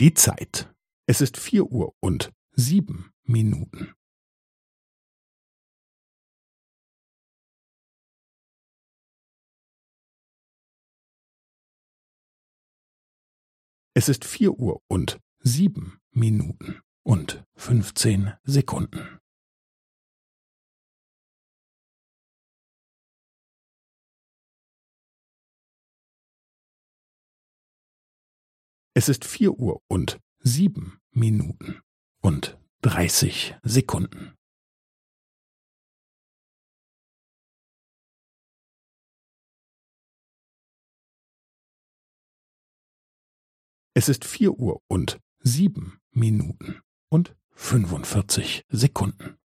[0.00, 0.72] Die Zeit.
[1.08, 3.96] Es ist vier Uhr und sieben Minuten.
[13.94, 19.18] Es ist vier Uhr und sieben Minuten und fünfzehn Sekunden.
[28.98, 31.80] Es ist vier Uhr und sieben Minuten
[32.20, 34.34] und dreißig Sekunden.
[43.94, 49.38] Es ist vier Uhr und sieben Minuten und fünfundvierzig Sekunden.